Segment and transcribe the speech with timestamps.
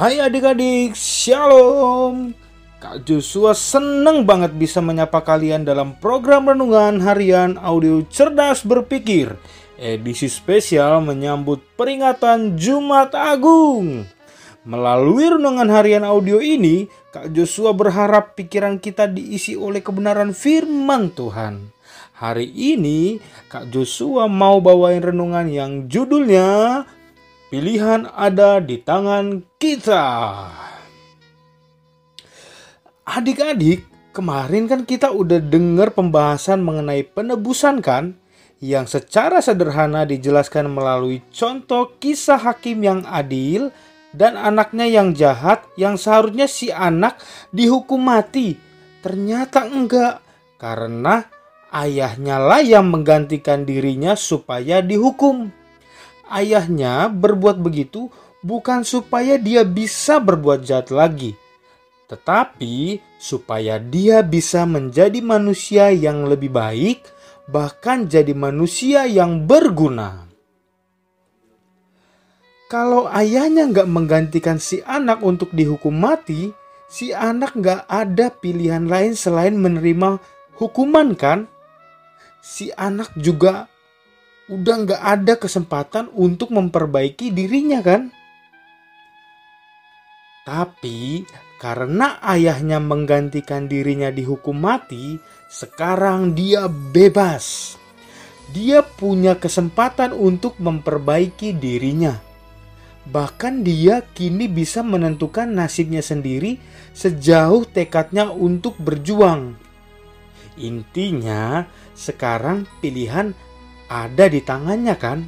[0.00, 2.32] Hai adik-adik, Shalom.
[2.80, 9.36] Kak Joshua seneng banget bisa menyapa kalian dalam program renungan harian audio cerdas berpikir.
[9.76, 14.08] Edisi spesial menyambut peringatan Jumat Agung.
[14.64, 21.76] Melalui renungan harian audio ini, Kak Joshua berharap pikiran kita diisi oleh kebenaran firman Tuhan.
[22.16, 23.20] Hari ini
[23.52, 26.88] Kak Joshua mau bawain renungan yang judulnya
[27.50, 30.06] Pilihan ada di tangan kita.
[33.02, 33.82] Adik-adik,
[34.14, 38.14] kemarin kan kita udah dengar pembahasan mengenai penebusan kan?
[38.62, 43.74] Yang secara sederhana dijelaskan melalui contoh kisah hakim yang adil
[44.14, 47.18] dan anaknya yang jahat yang seharusnya si anak
[47.50, 48.54] dihukum mati.
[49.02, 50.22] Ternyata enggak,
[50.54, 51.26] karena
[51.74, 55.50] ayahnya lah yang menggantikan dirinya supaya dihukum
[56.30, 58.08] ayahnya berbuat begitu
[58.40, 61.36] bukan supaya dia bisa berbuat jahat lagi,
[62.08, 67.04] tetapi supaya dia bisa menjadi manusia yang lebih baik,
[67.46, 70.30] bahkan jadi manusia yang berguna.
[72.70, 76.54] Kalau ayahnya nggak menggantikan si anak untuk dihukum mati,
[76.86, 80.22] si anak nggak ada pilihan lain selain menerima
[80.54, 81.50] hukuman kan?
[82.38, 83.66] Si anak juga
[84.50, 88.10] udah nggak ada kesempatan untuk memperbaiki dirinya kan?
[90.42, 91.22] Tapi
[91.62, 97.76] karena ayahnya menggantikan dirinya dihukum mati, sekarang dia bebas.
[98.50, 102.18] Dia punya kesempatan untuk memperbaiki dirinya.
[103.06, 106.58] Bahkan dia kini bisa menentukan nasibnya sendiri
[106.90, 109.54] sejauh tekadnya untuk berjuang.
[110.58, 111.62] Intinya,
[111.94, 113.32] sekarang pilihan
[113.90, 115.18] ada di tangannya kan?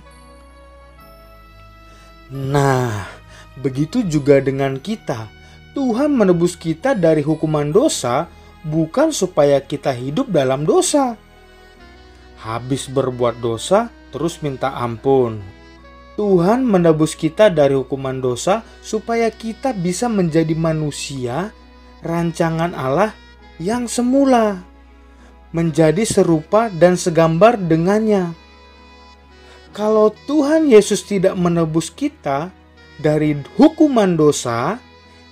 [2.30, 3.10] Nah,
[3.58, 5.26] begitu juga dengan kita.
[5.74, 8.30] Tuhan menebus kita dari hukuman dosa
[8.62, 11.18] bukan supaya kita hidup dalam dosa.
[12.38, 15.42] Habis berbuat dosa, terus minta ampun.
[16.12, 21.50] Tuhan menebus kita dari hukuman dosa supaya kita bisa menjadi manusia
[22.04, 23.16] rancangan Allah
[23.56, 24.60] yang semula,
[25.56, 28.41] menjadi serupa dan segambar dengannya.
[29.72, 32.52] Kalau Tuhan Yesus tidak menebus kita
[33.00, 34.76] dari hukuman dosa,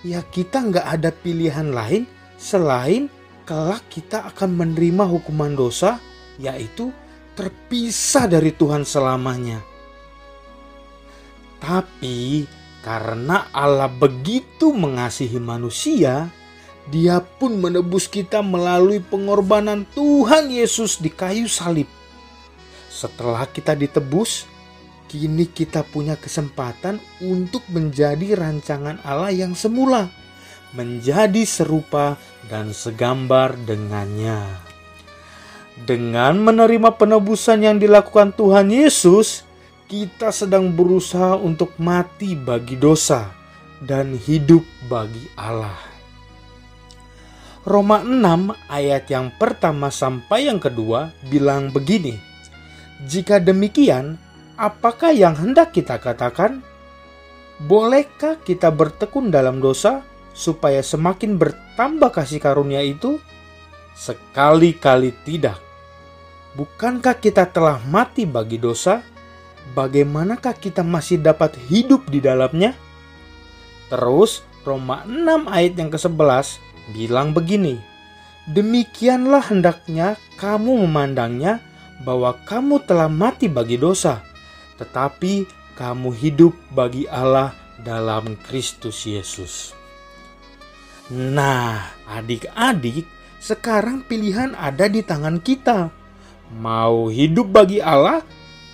[0.01, 2.09] ya kita nggak ada pilihan lain
[2.41, 3.13] selain
[3.45, 6.01] kelak kita akan menerima hukuman dosa,
[6.41, 6.89] yaitu
[7.37, 9.61] terpisah dari Tuhan selamanya.
[11.61, 12.49] Tapi
[12.81, 16.33] karena Allah begitu mengasihi manusia,
[16.89, 22.00] Dia pun menebus kita melalui pengorbanan Tuhan Yesus di kayu salib.
[22.91, 24.51] Setelah kita ditebus,
[25.07, 30.11] kini kita punya kesempatan untuk menjadi rancangan Allah yang semula,
[30.75, 32.19] menjadi serupa
[32.51, 34.43] dan segambar dengannya.
[35.87, 39.47] Dengan menerima penebusan yang dilakukan Tuhan Yesus,
[39.87, 43.31] kita sedang berusaha untuk mati bagi dosa
[43.83, 45.79] dan hidup bagi Allah.
[47.67, 52.30] Roma 6 ayat yang pertama sampai yang kedua bilang begini.
[53.01, 54.21] Jika demikian,
[54.61, 56.61] apakah yang hendak kita katakan?
[57.65, 60.05] Bolehkah kita bertekun dalam dosa
[60.37, 63.17] supaya semakin bertambah kasih karunia itu?
[63.97, 65.57] Sekali-kali tidak.
[66.57, 69.01] Bukankah kita telah mati bagi dosa?
[69.73, 72.77] Bagaimanakah kita masih dapat hidup di dalamnya?
[73.89, 76.61] Terus Roma 6 ayat yang ke-11
[76.93, 77.81] bilang begini.
[78.51, 81.65] Demikianlah hendaknya kamu memandangnya
[82.01, 84.25] bahwa kamu telah mati bagi dosa,
[84.81, 85.45] tetapi
[85.77, 89.77] kamu hidup bagi Allah dalam Kristus Yesus.
[91.13, 93.05] Nah, adik-adik,
[93.41, 95.93] sekarang pilihan ada di tangan kita.
[96.57, 98.25] Mau hidup bagi Allah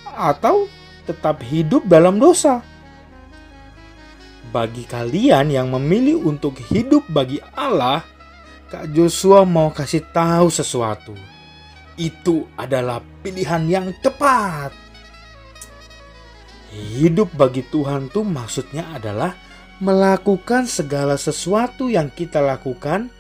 [0.07, 0.71] atau
[1.05, 2.63] tetap hidup dalam dosa?
[4.55, 8.01] Bagi kalian yang memilih untuk hidup bagi Allah,
[8.71, 11.13] Kak Joshua mau kasih tahu sesuatu
[11.97, 14.71] itu adalah pilihan yang tepat.
[16.71, 19.35] Hidup bagi Tuhan tuh maksudnya adalah
[19.83, 23.11] melakukan segala sesuatu yang kita lakukan,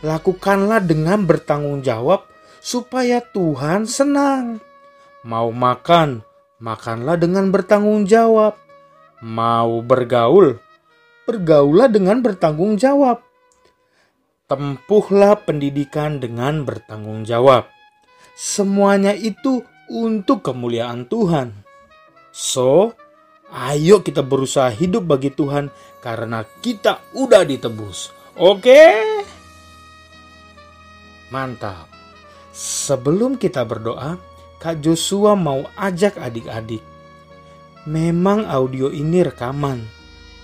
[0.00, 2.24] lakukanlah dengan bertanggung jawab
[2.64, 4.64] supaya Tuhan senang.
[5.28, 6.24] Mau makan,
[6.56, 8.56] makanlah dengan bertanggung jawab.
[9.20, 10.56] Mau bergaul,
[11.28, 13.20] bergaullah dengan bertanggung jawab.
[14.48, 17.77] Tempuhlah pendidikan dengan bertanggung jawab
[18.38, 21.50] Semuanya itu untuk kemuliaan Tuhan.
[22.30, 22.94] So,
[23.48, 25.72] Ayo kita berusaha hidup bagi Tuhan
[26.04, 28.12] karena kita udah ditebus.
[28.36, 28.92] Oke?
[31.32, 31.88] Mantap.
[32.52, 34.20] Sebelum kita berdoa,
[34.60, 36.84] Kak Joshua mau ajak adik-adik.
[37.88, 39.80] Memang audio ini rekaman,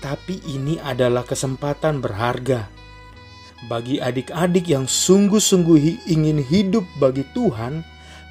[0.01, 2.74] tapi ini adalah kesempatan berharga
[3.67, 7.85] bagi adik-adik yang sungguh-sungguh ingin hidup bagi Tuhan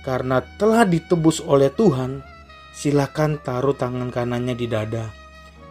[0.04, 2.22] karena telah ditebus oleh Tuhan,
[2.76, 5.08] silakan taruh tangan kanannya di dada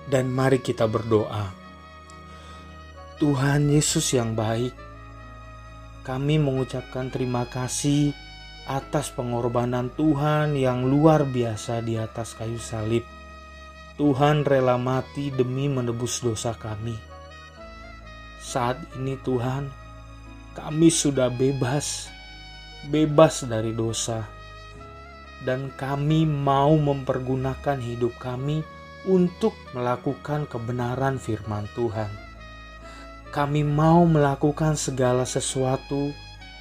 [0.08, 1.52] dan mari kita berdoa.
[3.20, 4.74] Tuhan Yesus yang baik,
[6.02, 8.10] kami mengucapkan terima kasih
[8.66, 13.06] atas pengorbanan Tuhan yang luar biasa di atas kayu salib.
[14.00, 17.11] Tuhan rela mati demi menebus dosa kami.
[18.42, 19.70] Saat ini Tuhan,
[20.58, 22.10] kami sudah bebas,
[22.90, 24.26] bebas dari dosa.
[25.46, 28.66] Dan kami mau mempergunakan hidup kami
[29.06, 32.10] untuk melakukan kebenaran firman Tuhan.
[33.30, 36.10] Kami mau melakukan segala sesuatu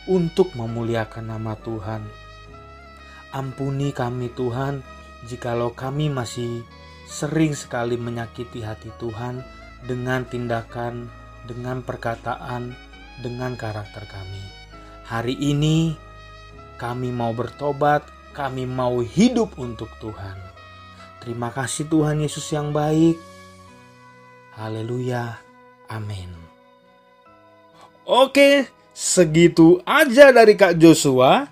[0.06, 2.06] untuk memuliakan nama Tuhan.
[3.34, 4.86] Ampuni kami Tuhan,
[5.26, 6.62] jikalau kami masih
[7.10, 9.42] sering sekali menyakiti hati Tuhan
[9.86, 12.74] dengan tindakan dengan perkataan,
[13.22, 14.44] dengan karakter kami.
[15.06, 15.94] Hari ini
[16.82, 20.38] kami mau bertobat, kami mau hidup untuk Tuhan.
[21.22, 23.20] Terima kasih Tuhan Yesus yang baik.
[24.58, 25.38] Haleluya.
[25.86, 26.34] Amin.
[28.08, 28.66] Oke,
[28.96, 31.46] segitu aja dari Kak Joshua.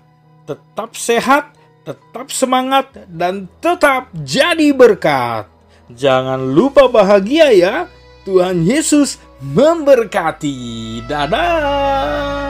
[0.48, 1.54] Tetap sehat,
[1.86, 5.46] tetap semangat, dan tetap jadi berkat.
[5.94, 7.74] Jangan lupa bahagia ya.
[8.26, 11.00] Tuhan Yesus memberkati.
[11.08, 12.49] Dadah.